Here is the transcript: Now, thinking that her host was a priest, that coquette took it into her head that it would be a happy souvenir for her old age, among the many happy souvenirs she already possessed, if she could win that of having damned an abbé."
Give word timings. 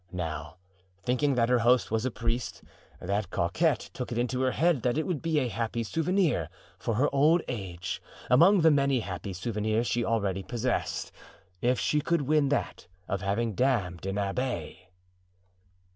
Now, 0.11 0.57
thinking 1.03 1.35
that 1.35 1.49
her 1.49 1.59
host 1.59 1.91
was 1.91 2.05
a 2.05 2.09
priest, 2.09 2.63
that 2.99 3.29
coquette 3.29 3.91
took 3.93 4.11
it 4.11 4.17
into 4.17 4.41
her 4.41 4.49
head 4.49 4.81
that 4.81 4.97
it 4.97 5.05
would 5.05 5.21
be 5.21 5.37
a 5.37 5.47
happy 5.47 5.83
souvenir 5.83 6.49
for 6.79 6.95
her 6.95 7.07
old 7.13 7.43
age, 7.47 8.01
among 8.27 8.61
the 8.61 8.71
many 8.71 9.01
happy 9.01 9.31
souvenirs 9.31 9.85
she 9.85 10.03
already 10.03 10.41
possessed, 10.41 11.11
if 11.61 11.79
she 11.79 12.01
could 12.01 12.23
win 12.23 12.49
that 12.49 12.87
of 13.07 13.21
having 13.21 13.53
damned 13.53 14.07
an 14.07 14.15
abbé." 14.15 14.87